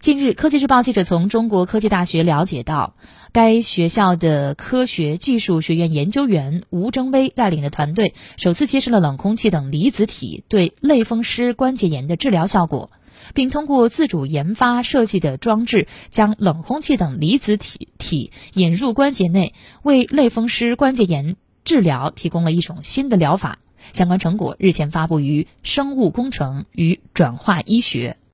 [0.00, 2.94] 近日科技日报记者从中国科技大学了解到
[3.32, 12.90] 该学校的科学技术学院研究员吴征威带领的团队首次揭示了冷空气等离子体对类风湿关节炎的治疗效果
[13.34, 23.58] 并通过自主研发设计的装置将冷空气等离子体体引入关节内为类风湿关节炎治疗提供了一种新的疗法。
[23.92, 28.19] 相关成果日前发布于生物工程与转化医学。